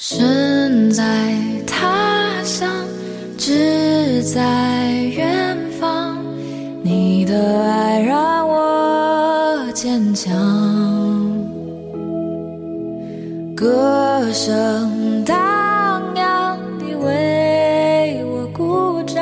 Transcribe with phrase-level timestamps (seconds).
[0.00, 1.02] 身在
[1.66, 2.70] 他乡，
[3.36, 6.16] 志在远方。
[6.84, 10.32] 你的爱让我坚强，
[13.56, 15.36] 歌声荡
[16.14, 19.20] 漾，你为我鼓掌，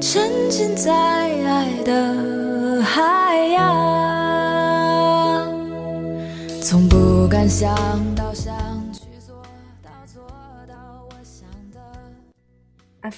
[0.00, 5.46] 沉浸在爱的海洋，
[6.62, 7.76] 从不敢想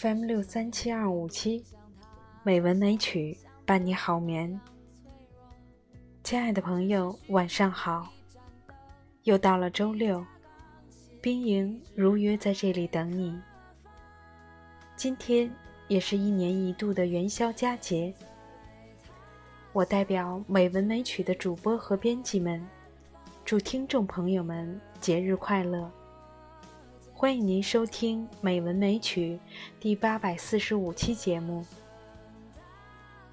[0.01, 1.65] FM 六三七二五七，
[2.45, 4.61] 美文美曲伴你好眠。
[6.23, 8.09] 亲爱的朋友，晚上好！
[9.24, 10.24] 又到了周六，
[11.21, 13.37] 冰莹如约在这里等你。
[14.95, 15.51] 今天
[15.88, 18.15] 也是一年一度的元宵佳节，
[19.73, 22.65] 我代表美文美曲的主播和编辑们，
[23.45, 25.91] 祝听众朋友们节日快乐！
[27.20, 29.32] 欢迎您收听《美文美曲》
[29.80, 31.66] 第八百四十五期节目。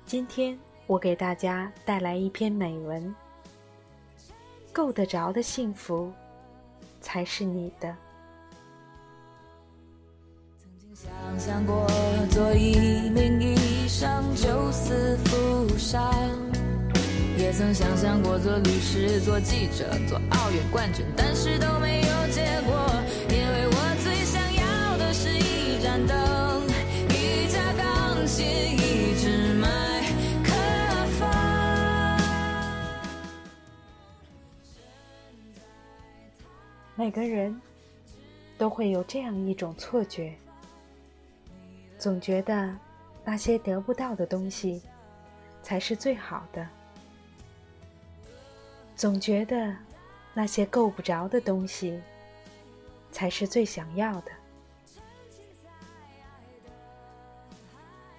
[0.08, 3.14] 今天我给大家带来一篇美文：
[4.74, 6.12] 够得着的幸福，
[7.00, 7.96] 才是你的。
[10.58, 11.86] 曾经想象过
[12.32, 16.12] 做一名医生，救死扶伤，
[17.38, 22.90] 也曾想象过做律师、做记者、做奥运冠军，但是都没有结果，
[37.06, 37.62] 每个人
[38.58, 40.36] 都会有这样一种错觉，
[42.00, 42.76] 总觉得
[43.24, 44.82] 那些得不到的东西
[45.62, 46.68] 才是最好的，
[48.96, 49.72] 总觉得
[50.34, 52.02] 那些够不着的东西
[53.12, 54.32] 才是最想要的。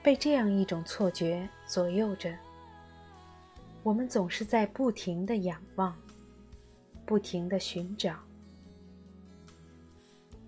[0.00, 2.32] 被这样一种错觉左右着，
[3.82, 5.92] 我们总是在不停的仰望，
[7.04, 8.16] 不停的寻找。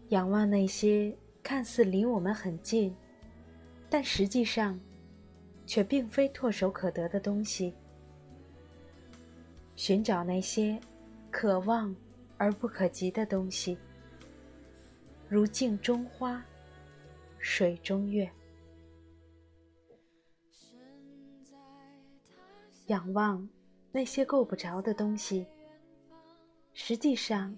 [0.09, 2.95] 仰望那些看似离我们很近，
[3.91, 4.79] 但实际上
[5.67, 7.75] 却并非唾手可得的东西；
[9.77, 10.81] 寻找那些
[11.31, 11.95] 可望
[12.39, 13.77] 而不可及的东西，
[15.29, 16.43] 如镜中花，
[17.39, 18.31] 水中月。
[22.87, 23.47] 仰望
[23.93, 25.47] 那些够不着的东西，
[26.73, 27.55] 实际上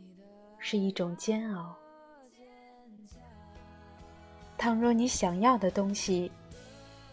[0.59, 1.80] 是一种煎熬。
[4.61, 6.31] 倘若你想要的东西，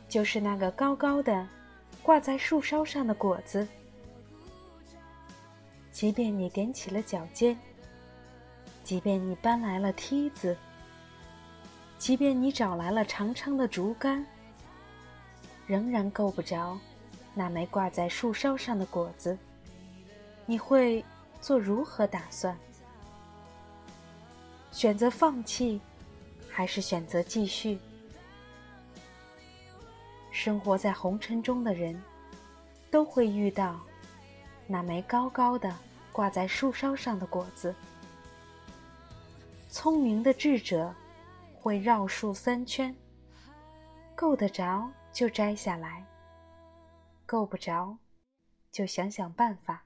[0.09, 1.47] 就是那个高高的
[2.03, 3.65] 挂在树梢上的果子，
[5.89, 7.57] 即便你踮起了脚尖，
[8.83, 10.57] 即便你搬来了梯子，
[11.97, 14.25] 即便你找来了长长的竹竿，
[15.67, 16.77] 仍然够不着
[17.33, 19.37] 那枚挂在树梢上的果子，
[20.45, 21.01] 你会
[21.39, 22.57] 做如何打算？
[24.69, 25.79] 选择放弃？
[26.57, 27.77] 还是选择继续？
[30.31, 32.01] 生活在红尘中的人，
[32.89, 33.79] 都会遇到
[34.65, 35.71] 那枚高高的
[36.11, 37.75] 挂在树梢上的果子。
[39.69, 40.91] 聪明的智者
[41.53, 42.95] 会绕树三圈，
[44.15, 46.03] 够得着就摘下来，
[47.27, 47.95] 够不着
[48.71, 49.85] 就想想办法，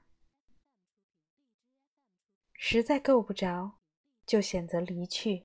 [2.54, 3.72] 实在够不着
[4.24, 5.44] 就选择离去。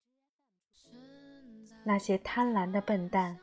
[1.87, 3.39] 那些贪婪的笨蛋，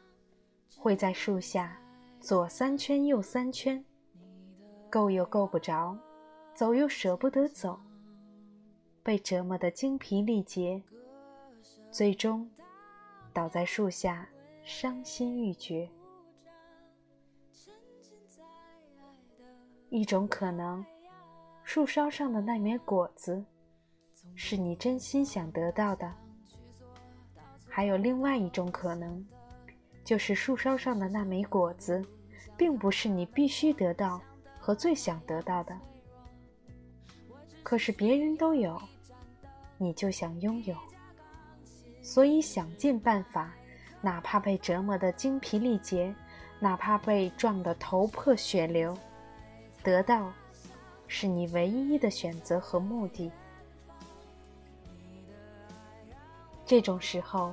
[0.77, 1.81] 会在树下
[2.21, 3.83] 左三圈右三圈，
[4.91, 5.97] 够又够不着，
[6.55, 7.81] 走又舍不得走，
[9.03, 10.83] 被折磨得精疲力竭，
[11.91, 12.47] 最终
[13.33, 14.29] 倒在树下
[14.63, 15.89] 伤心欲绝。
[19.89, 20.85] 一种可能，
[21.63, 23.43] 树梢上的那枚果子，
[24.35, 26.24] 是你真心想得到的。
[27.77, 29.27] 还有另外一种可能，
[30.05, 32.01] 就是树梢上的那枚果子，
[32.57, 34.21] 并不是你必须得到
[34.61, 35.77] 和最想得到的。
[37.65, 38.81] 可是别人都有，
[39.77, 40.77] 你就想拥有，
[42.01, 43.53] 所以想尽办法，
[44.01, 46.15] 哪怕被折磨得精疲力竭，
[46.61, 48.97] 哪怕被撞得头破血流，
[49.83, 50.33] 得到，
[51.09, 53.33] 是你唯一的选择和目的。
[56.65, 57.53] 这种时候，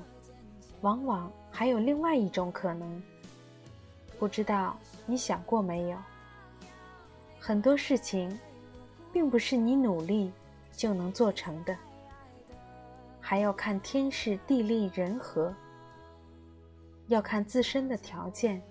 [0.81, 3.03] 往往还有另外一种可能。
[4.19, 5.97] 不知道你想过没有？
[7.39, 8.39] 很多事情，
[9.11, 10.31] 并不是你努力
[10.71, 11.75] 就能做成的。
[13.19, 15.53] 还要看天时地利人和，
[17.07, 18.61] 要看自身的条件，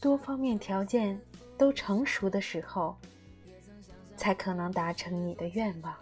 [0.00, 1.20] 多方面条件
[1.56, 2.96] 都成熟的时候，
[4.16, 5.94] 才可能达成你的愿望。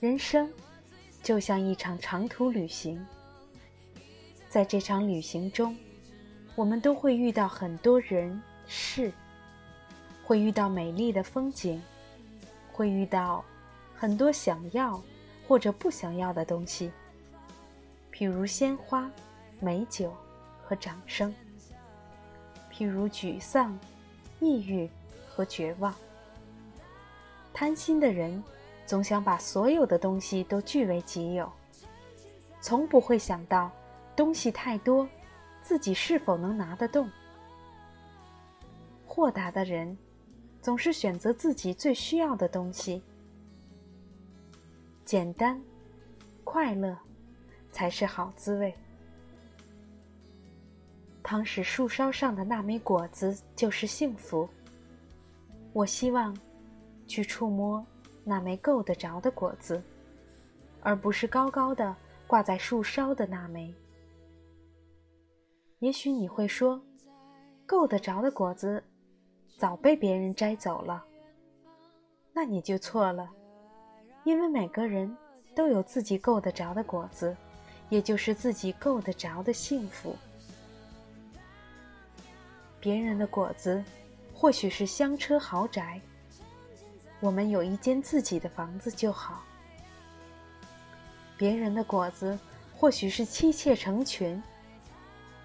[0.00, 0.50] 人生
[1.28, 3.06] 就像一场长途旅行，
[4.48, 5.76] 在这场旅行中，
[6.54, 9.12] 我们都会遇到很多人事，
[10.24, 11.82] 会遇到美丽的风景，
[12.72, 13.44] 会遇到
[13.94, 14.98] 很多想要
[15.46, 16.90] 或者不想要的东西，
[18.10, 19.10] 譬如鲜花、
[19.60, 20.16] 美酒
[20.64, 21.30] 和掌声；
[22.72, 23.78] 譬如沮丧、
[24.40, 24.88] 抑郁
[25.28, 25.94] 和绝望。
[27.52, 28.42] 贪心的人。
[28.88, 31.52] 总想把所有的东西都据为己有，
[32.58, 33.70] 从不会想到
[34.16, 35.06] 东西太多，
[35.60, 37.06] 自己是否能拿得动。
[39.06, 39.94] 豁达的人
[40.62, 43.02] 总是选择自己最需要的东西，
[45.04, 45.60] 简单、
[46.42, 46.96] 快乐
[47.70, 48.72] 才是好滋味。
[51.22, 54.48] 倘使树梢上的那枚果子就是幸福，
[55.74, 56.34] 我希望
[57.06, 57.84] 去触摸。
[58.28, 59.82] 那枚够得着的果子，
[60.82, 61.96] 而不是高高的
[62.26, 63.74] 挂在树梢的那枚。
[65.78, 66.78] 也许你会说，
[67.64, 68.84] 够得着的果子
[69.56, 71.02] 早被别人摘走了。
[72.34, 73.30] 那你就错了，
[74.24, 75.16] 因为每个人
[75.54, 77.34] 都有自己够得着的果子，
[77.88, 80.14] 也就是自己够得着的幸福。
[82.78, 83.82] 别人的果子，
[84.34, 86.00] 或许是香车豪宅。
[87.20, 89.42] 我们有一间自己的房子就好。
[91.36, 92.38] 别人的果子
[92.74, 94.40] 或许是妻妾成群，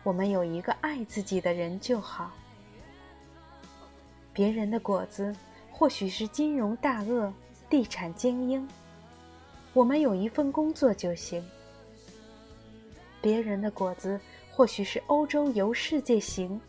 [0.04, 2.32] 我们有一个爱自己的人就好。
[4.32, 5.36] 别人的果子
[5.72, 7.32] 或许是金融大鳄、
[7.70, 8.68] 地产精英，
[9.74, 11.44] 我们有一份工作就行。
[13.22, 14.20] 别人的果子
[14.52, 16.60] 或许是欧洲游世界行，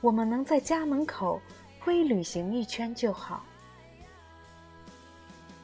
[0.00, 1.40] 我们能在家门口
[1.86, 3.44] 微旅行一圈就好。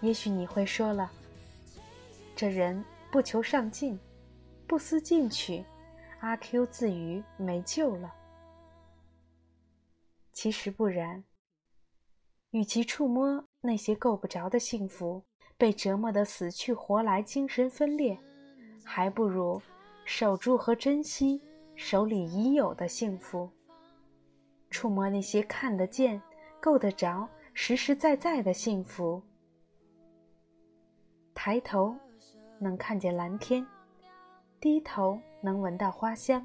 [0.04, 1.10] 也许你会说了，
[2.36, 3.98] 这人不求上进，
[4.66, 5.64] 不思进取，
[6.20, 8.14] 阿 Q 自娱没救了。
[10.30, 11.24] 其实不然，
[12.50, 15.24] 与其触摸那些够不着的幸福，
[15.56, 18.18] 被折磨得死去活来、精神分裂，
[18.84, 19.62] 还不如
[20.04, 21.40] 守住和珍惜
[21.76, 23.50] 手里已有的幸福。
[24.68, 26.20] 触摸那些看得见、
[26.60, 29.22] 够得着、实实在在的幸福。
[31.44, 31.94] 抬头
[32.58, 33.66] 能看见蓝天，
[34.58, 36.42] 低头能闻到花香。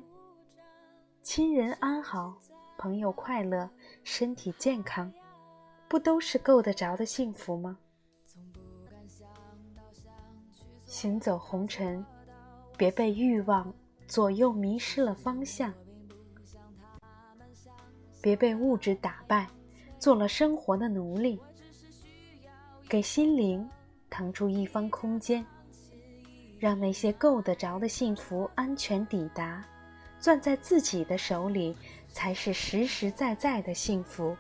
[1.24, 2.38] 亲人安好，
[2.78, 3.70] 朋友快乐，
[4.04, 5.10] 身体健康，
[5.88, 7.78] 不都是够得着的幸福吗？
[10.84, 12.06] 行走红尘，
[12.76, 13.74] 别被欲望
[14.06, 15.72] 左右迷失了方向；
[18.22, 19.48] 别被物质打败，
[19.98, 21.40] 做了生活的奴隶。
[22.90, 23.66] 给心灵。
[24.10, 25.46] 腾出一方空间，
[26.60, 29.64] 让那些够得着的幸福安全抵达，
[30.20, 31.76] 攥在自己的手里，
[32.12, 34.36] 才是实实在在的幸福。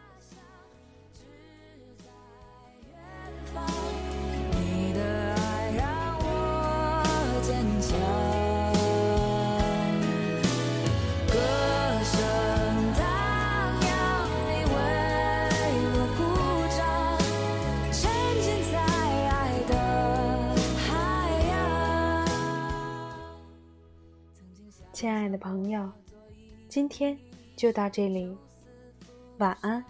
[24.99, 25.89] 亲爱的朋友，
[26.67, 27.17] 今天
[27.55, 28.35] 就到这里，
[29.37, 29.81] 晚安。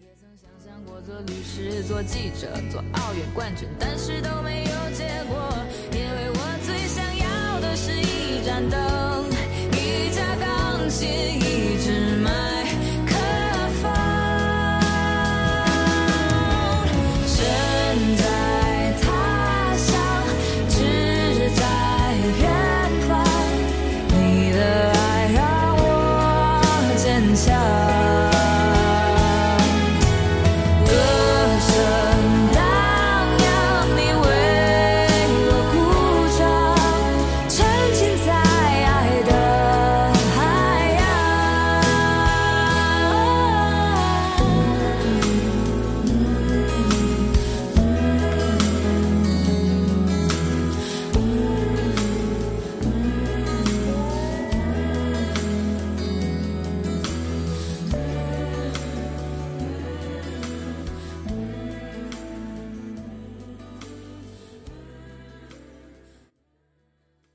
[0.00, 5.56] 也曾想象过做律师、做记者、做奥运冠军，但是都没有结果，
[5.92, 9.30] 因为我最想要的是一盏灯，
[9.70, 11.55] 一架钢琴。